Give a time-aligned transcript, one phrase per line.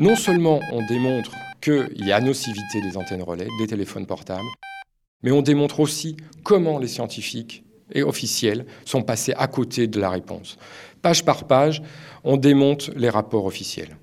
[0.00, 4.48] Non seulement on démontre qu'il y a nocivité des antennes relais, des téléphones portables,
[5.22, 10.10] mais on démontre aussi comment les scientifiques et officiels sont passés à côté de la
[10.10, 10.56] réponse.
[11.02, 11.82] Page par page,
[12.22, 13.96] on démonte les rapports officiels.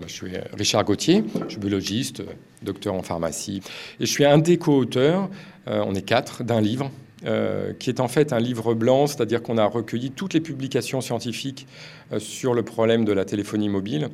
[0.00, 2.22] Je suis Richard Gauthier, je suis biologiste,
[2.64, 3.62] docteur en pharmacie,
[4.00, 5.28] et je suis un des co-auteurs,
[5.68, 6.90] euh, on est quatre, d'un livre
[7.24, 11.00] euh, qui est en fait un livre blanc, c'est-à-dire qu'on a recueilli toutes les publications
[11.00, 11.66] scientifiques
[12.12, 14.08] euh, sur le problème de la téléphonie mobile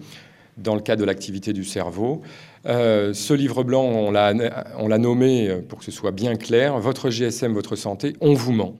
[0.58, 2.20] dans le cadre de l'activité du cerveau.
[2.64, 7.76] Ce livre blanc, on l'a nommé, pour que ce soit bien clair, Votre GSM, votre
[7.76, 8.74] santé, on vous ment.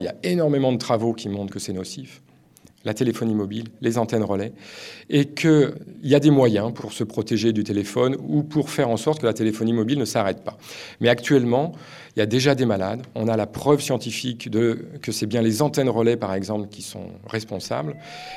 [0.00, 2.22] Il y a énormément de travaux qui montrent que c'est nocif
[2.84, 4.52] la téléphonie mobile, les antennes relais,
[5.10, 8.96] et qu'il y a des moyens pour se protéger du téléphone ou pour faire en
[8.96, 10.56] sorte que la téléphonie mobile ne s'arrête pas.
[11.00, 11.72] Mais actuellement,
[12.16, 13.02] il y a déjà des malades.
[13.14, 16.82] On a la preuve scientifique de, que c'est bien les antennes relais, par exemple, qui
[16.82, 17.96] sont responsables.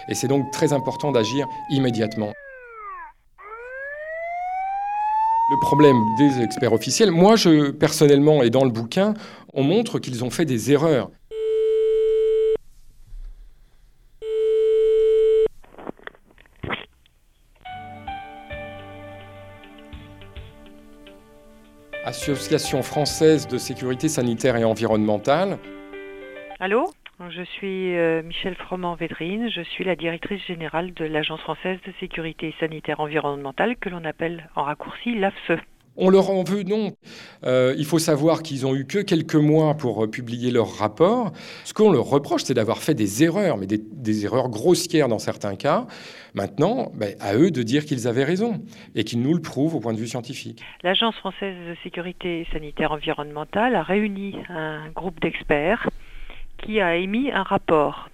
[0.09, 2.31] Et c'est donc très important d'agir immédiatement.
[5.51, 9.13] Le problème des experts officiels, moi, je, personnellement, et dans le bouquin,
[9.53, 11.11] on montre qu'ils ont fait des erreurs.
[22.15, 25.59] Association française de sécurité sanitaire et environnementale.
[26.59, 26.89] Allô?
[27.29, 32.55] Je suis euh, Michel Froment-Védrine, je suis la directrice générale de l'Agence française de sécurité
[32.59, 35.59] sanitaire environnementale que l'on appelle en raccourci l'AFSE.
[35.97, 36.93] On leur en veut, non.
[37.45, 41.31] Euh, il faut savoir qu'ils ont eu que quelques mois pour euh, publier leur rapport.
[41.63, 45.55] Ce qu'on leur reproche, c'est d'avoir fait des erreurs, mais des, erreurs grossières dans certains
[45.55, 45.87] cas.
[46.33, 48.61] Maintenant, ben, à eux de dire qu'ils avaient raison
[48.93, 50.61] et qu'ils nous le prouvent au point de vue scientifique.
[50.83, 55.89] L'Agence française de sécurité sanitaire environnementale a réuni un groupe d'experts
[56.57, 58.09] qui a émis un rapport.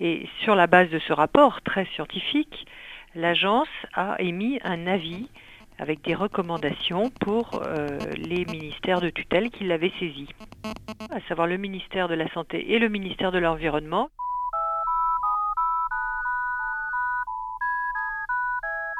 [0.00, 2.66] Et sur la base de ce rapport très scientifique,
[3.14, 5.28] l'agence a émis un avis
[5.80, 10.28] avec des recommandations pour euh, les ministères de tutelle qui l'avaient saisi,
[11.10, 14.10] à savoir le ministère de la Santé et le ministère de l'Environnement.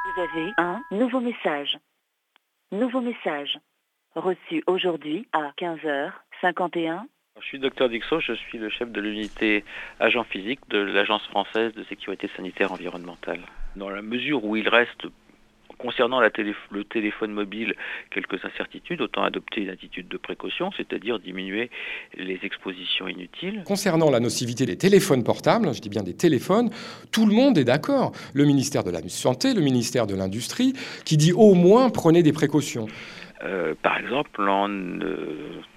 [0.06, 1.78] Vous avez un nouveau message.
[2.72, 3.58] Nouveau message.
[4.14, 7.02] Reçu aujourd'hui à 15h51.
[7.40, 9.64] Je suis docteur Dixot, je suis le chef de l'unité
[9.98, 13.40] agent physique de l'Agence française de sécurité sanitaire environnementale.
[13.76, 15.06] Dans la mesure où il reste
[15.80, 17.74] concernant le téléphone mobile,
[18.10, 21.70] quelques incertitudes, autant adopter une attitude de précaution, c'est-à-dire diminuer
[22.16, 23.62] les expositions inutiles.
[23.64, 26.70] Concernant la nocivité des téléphones portables, je dis bien des téléphones,
[27.12, 28.12] tout le monde est d'accord.
[28.34, 30.74] Le ministère de la Santé, le ministère de l'Industrie,
[31.04, 32.86] qui dit au moins prenez des précautions.
[33.42, 34.68] Euh, par exemple en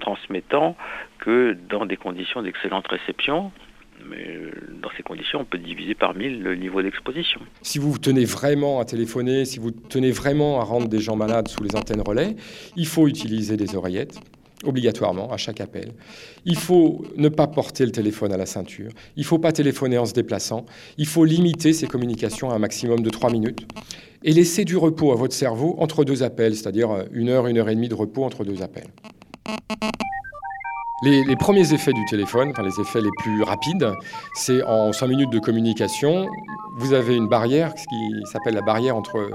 [0.01, 0.75] transmettant
[1.19, 3.53] que dans des conditions d'excellente réception,
[4.09, 7.39] mais euh, dans ces conditions, on peut diviser par mille le niveau d'exposition.
[7.61, 11.47] Si vous tenez vraiment à téléphoner, si vous tenez vraiment à rendre des gens malades
[11.47, 12.35] sous les antennes relais,
[12.75, 14.19] il faut utiliser des oreillettes
[14.65, 15.91] obligatoirement à chaque appel.
[16.45, 18.91] Il faut ne pas porter le téléphone à la ceinture.
[19.15, 20.65] Il ne faut pas téléphoner en se déplaçant.
[20.97, 23.67] Il faut limiter ces communications à un maximum de 3 minutes
[24.23, 27.69] et laisser du repos à votre cerveau entre deux appels, c'est-à-dire une heure, une heure
[27.69, 28.87] et demie de repos entre deux appels.
[31.03, 33.91] Les, premiers effets du téléphone, enfin les effets les plus rapides,
[34.35, 36.27] c'est en 5 minutes de communication,
[36.77, 39.29] vous avez une barrière qui s'appelle la barrière entre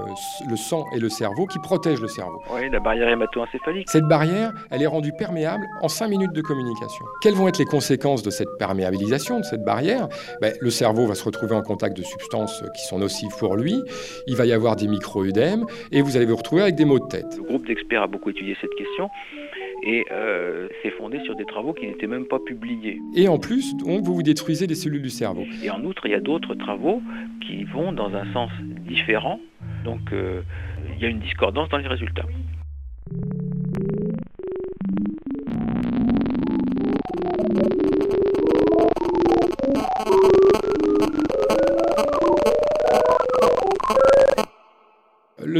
[0.49, 2.41] le sang et le cerveau qui protège le cerveau.
[2.51, 3.87] Oui, la barrière hémato-encéphalique.
[3.87, 7.05] Cette barrière, elle est rendue perméable en 5 minutes de communication.
[7.21, 10.07] Quelles vont être les conséquences de cette perméabilisation, de cette barrière?
[10.41, 13.75] Ben, Le cerveau va se retrouver en contact de substances qui sont nocives pour lui,
[14.25, 17.07] il va y avoir des micro-œdèmes et vous allez vous retrouver avec des maux de
[17.07, 17.37] tête.
[17.37, 19.07] Le groupe d'experts a beaucoup étudié cette question
[19.83, 22.99] et euh, c'est fondé sur des travaux qui n'étaient même pas publiés.
[23.15, 25.43] Et en plus, donc, vous vous détruisez des cellules du cerveau.
[25.63, 27.01] Et en outre, il y a d'autres travaux
[27.45, 28.51] qui vont dans un sens
[28.87, 29.39] différent,
[29.83, 30.41] donc euh,
[30.95, 32.25] il y a une discordance dans les résultats.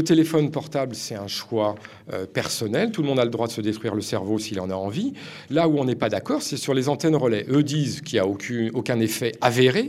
[0.00, 1.74] Le téléphone portable, c'est un choix
[2.10, 2.90] euh, personnel.
[2.90, 5.12] Tout le monde a le droit de se détruire le cerveau s'il en a envie.
[5.50, 7.44] Là où on n'est pas d'accord, c'est sur les antennes relais.
[7.50, 9.88] Eux disent qu'il n'y a aucun, effet avéré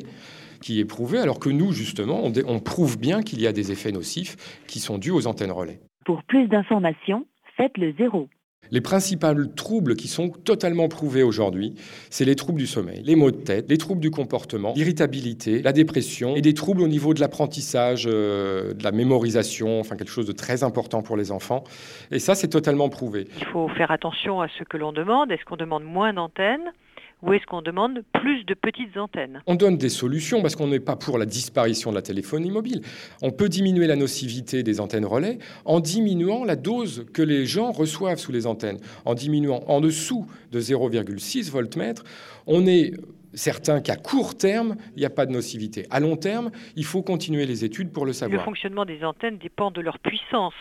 [0.62, 3.94] qui est prouvé, alors que nous, justement, on prouve bien qu'il y a des effets
[3.94, 4.36] nocifs
[4.68, 5.80] qui sont dus aux antennes relais.
[6.04, 7.26] Pour plus d'informations,
[7.56, 8.28] faites le zéro.
[8.72, 11.76] Les principaux troubles qui sont totalement prouvés aujourd'hui,
[12.10, 15.74] c'est les troubles du sommeil, les maux de tête, les troubles du comportement, l'irritabilité, la
[15.74, 20.26] dépression et des troubles au niveau de l'apprentissage, euh, de la mémorisation, enfin quelque chose
[20.26, 21.66] de très important pour les enfants.
[22.12, 23.28] Et ça, c'est totalement prouvé.
[23.42, 25.34] Il faut faire attention à ce que l'on demande.
[25.34, 26.72] Est-ce qu'on demande moins d'antennes?
[27.22, 29.42] Ou est-ce qu'on demande plus de petites antennes?
[29.48, 32.82] On donne des solutions parce qu'on n'est pas pour la disparition de la téléphonie mobile.
[33.22, 37.72] On peut diminuer la nocivité des antennes relais en diminuant la dose que les gens
[37.72, 42.04] reçoivent sous les antennes, en diminuant en dessous de 0,6 voltmètre.
[42.48, 42.94] On est
[43.34, 45.86] certain qu'à court terme, il n'y a pas de nocivité.
[45.90, 48.40] À long terme, il faut continuer les études pour le savoir.
[48.40, 50.54] Le fonctionnement des antennes dépend de leur puissance.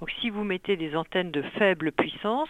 [0.00, 2.48] Donc si vous mettez des antennes de faible puissance,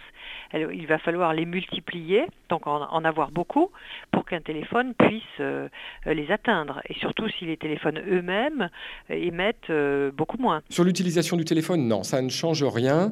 [0.53, 3.71] il va falloir les multiplier, donc en, avoir beaucoup,
[4.11, 5.67] pour qu'un téléphone puisse euh,
[6.05, 6.81] les atteindre.
[6.89, 8.69] Et surtout si les téléphones eux-mêmes
[9.09, 10.61] euh, émettent euh, beaucoup moins.
[10.69, 13.11] Sur l'utilisation du téléphone, non, ça ne change rien,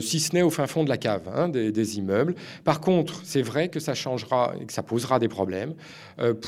[0.00, 2.34] si ce n'est au fin fond de la cave hein, des, immeubles.
[2.64, 5.74] Par contre, c'est vrai que ça changera et que ça posera des problèmes.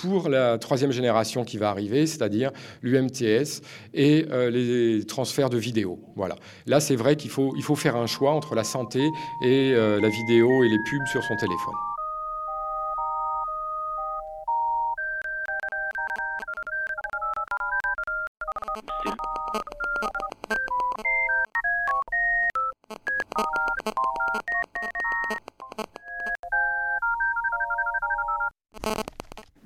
[0.02, 2.50] Pour la troisième génération qui va arriver, c'est-à-dire
[2.82, 3.62] l'UMTS
[3.92, 5.98] et les transferts de vidéos.
[6.16, 6.36] Voilà.
[6.66, 9.12] Là, c'est vrai qu'il faut, il faut faire un choix entre la santé
[9.42, 11.74] et euh, la vidéo et les pubs sur son téléphone.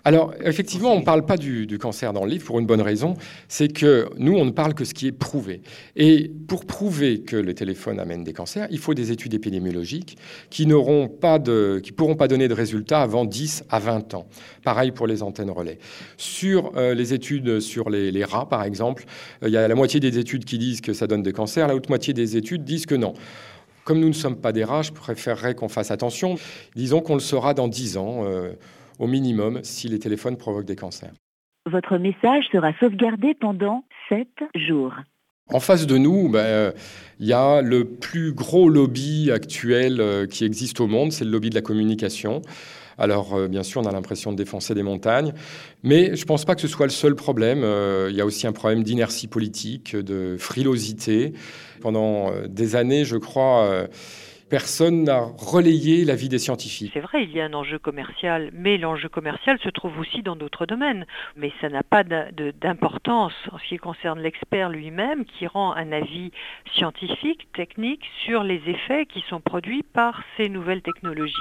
[0.09, 3.13] Alors, effectivement, on ne parle pas du, cancer dans le livre pour une bonne raison,
[3.47, 5.61] c'est que nous, on ne parle que ce qui est prouvé.
[5.97, 10.17] Et pour prouver que les téléphones amènent des cancers, il faut des études épidémiologiques
[10.49, 11.09] qui n'auront
[11.95, 14.27] pourront pas donner de résultats avant 10 à 20 ans.
[14.65, 15.79] Pareil pour les antennes relais.
[16.17, 19.05] Sur euh, les études sur les, rats, par exemple,
[19.43, 21.69] euh, il y a la moitié des études qui disent que ça donne des cancers,
[21.69, 23.13] la autre moitié des études disent que non.
[23.85, 26.37] Comme nous ne sommes pas des rats, je préférerais qu'on fasse attention.
[26.77, 28.25] Disons qu'on le saura dans 10 ans.
[28.25, 28.53] Euh,
[28.99, 31.13] au minimum si les téléphones provoquent des cancers.
[31.71, 34.95] Votre message sera sauvegardé pendant 7 jours.
[35.51, 36.75] En face de nous, il ben,
[37.21, 41.49] y a le plus gros lobby actuel euh, qui existe au monde, c'est le lobby
[41.49, 42.43] de la communication.
[42.99, 45.33] Alors, euh, bien sûr, on a l'impression de défoncer des montagnes,
[45.83, 47.61] mais je ne pense pas que ce soit le seul problème.
[47.61, 51.33] Il euh, y a aussi un problème d'inertie politique, de frilosité.
[51.81, 53.89] Pendant des années, je crois
[54.49, 56.91] personne n'a relayé l'avis des scientifiques.
[56.95, 60.37] C'est vrai, il y a un enjeu commercial, mais l'enjeu commercial se trouve aussi dans
[60.37, 61.07] d'autres domaines.
[61.37, 66.31] Mais ça n'a pas d'importance en ce qui concerne l'expert lui-même qui rend un avis
[66.75, 71.35] scientifique, technique sur les effets qui sont produits par ces nouvelles technologies.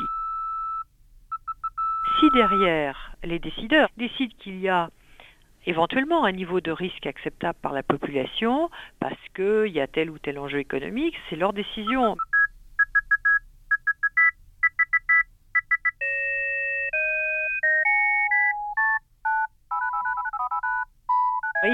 [2.20, 4.90] Si derrière les décideurs décident qu'il y a
[5.68, 8.70] éventuellement un niveau de risque acceptable par la population
[9.00, 12.16] parce qu'il y a tel ou tel enjeu économique, c'est leur décision.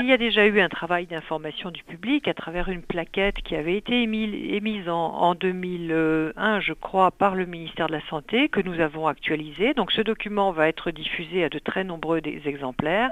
[0.04, 3.56] Il y a déjà eu un travail d'information du public à travers une plaquette qui
[3.56, 8.82] avait été émise en, 2001, je crois, par le ministère de la Santé, que nous
[8.82, 9.74] avons actualisé.
[9.74, 13.12] Donc ce document va être diffusé à de très nombreux exemplaires.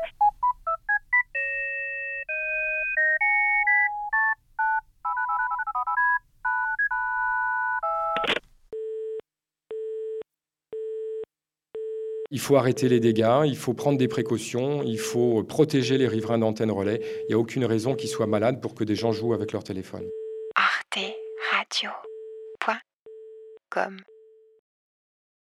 [12.34, 16.38] Il faut arrêter les dégâts, il faut prendre des précautions, il faut protéger les riverains
[16.38, 17.02] d'antenne relais.
[17.24, 19.66] Il n'y a aucune raison qu'ils soient malades pour que des gens jouent avec leur
[19.66, 20.08] téléphone.